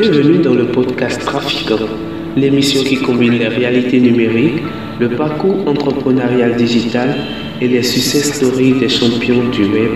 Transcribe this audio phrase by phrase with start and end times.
[0.00, 1.86] Bienvenue dans le podcast Trafiquant,
[2.34, 4.62] l'émission qui combine les réalités numériques,
[4.98, 7.14] le parcours entrepreneurial digital
[7.60, 9.90] et les success stories des champions du web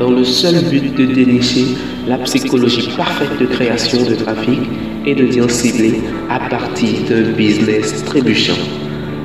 [0.00, 1.76] dans le seul but de dénicher
[2.08, 4.58] la psychologie parfaite de création de trafic
[5.06, 8.58] et de liens ciblés à partir d'un business trébuchant.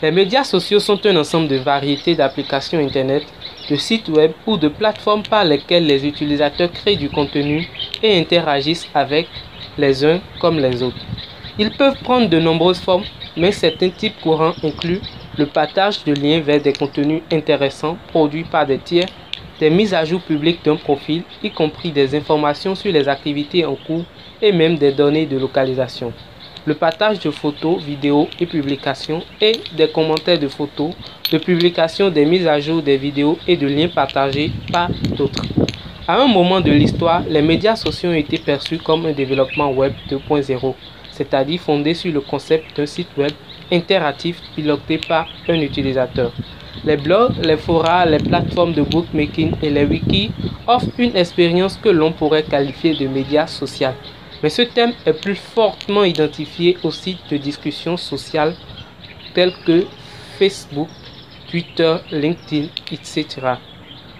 [0.00, 3.24] Les médias sociaux sont un ensemble de variétés d'applications Internet,
[3.68, 7.68] de sites web ou de plateformes par lesquelles les utilisateurs créent du contenu
[8.02, 9.28] et interagissent avec
[9.76, 11.04] les uns comme les autres.
[11.58, 13.04] Ils peuvent prendre de nombreuses formes,
[13.36, 15.02] mais certains types courants incluent
[15.36, 19.08] le partage de liens vers des contenus intéressants produits par des tiers,
[19.60, 23.74] des mises à jour publiques d'un profil, y compris des informations sur les activités en
[23.74, 24.04] cours
[24.40, 26.12] et même des données de localisation
[26.68, 30.92] le partage de photos, vidéos et publications et des commentaires de photos,
[31.32, 35.44] de publications, des mises à jour des vidéos et de liens partagés par d'autres.
[36.10, 39.92] À un moment de l'histoire, les médias sociaux ont été perçus comme un développement web
[40.08, 40.74] 2.0,
[41.10, 43.32] c'est-à-dire fondé sur le concept d'un site web
[43.70, 46.32] interactif piloté par un utilisateur.
[46.82, 50.30] Les blogs, les forums, les plateformes de bookmaking et les wikis
[50.66, 53.92] offrent une expérience que l'on pourrait qualifier de médias social.
[54.42, 58.54] Mais ce thème est plus fortement identifié aux sites de discussion sociale
[59.34, 59.84] tels que
[60.38, 60.88] Facebook,
[61.50, 63.58] Twitter, LinkedIn, etc.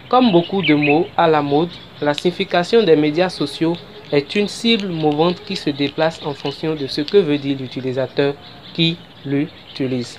[0.09, 1.69] Comme beaucoup de mots à la mode,
[2.01, 3.77] la signification des médias sociaux
[4.11, 8.35] est une cible mouvante qui se déplace en fonction de ce que veut dire l'utilisateur
[8.73, 10.19] qui l'utilise.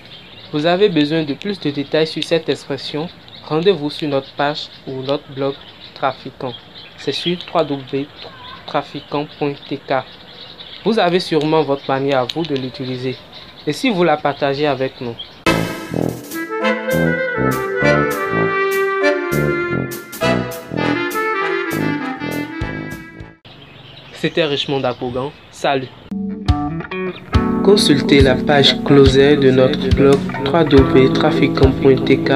[0.51, 3.09] Vous avez besoin de plus de détails sur cette expression?
[3.45, 5.55] Rendez-vous sur notre page ou notre blog
[5.95, 6.53] Trafiquant.
[6.97, 8.05] C'est sur www
[8.69, 9.93] trafiquant.tk.
[10.85, 13.17] Vous avez sûrement votre manière à vous de l'utiliser.
[13.65, 15.15] Et si vous la partagez avec nous?
[24.21, 25.31] C'était Richmond Dapogan.
[25.49, 25.87] Salut
[27.63, 32.31] Consultez la page closet de notre blog www.trafiquant.tk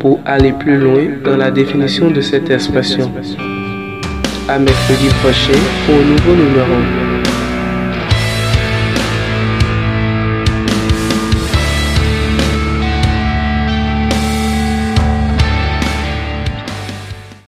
[0.00, 3.10] pour aller plus loin dans la définition de cette expression
[4.48, 7.03] à mercredi prochain pour un nouveau numéro.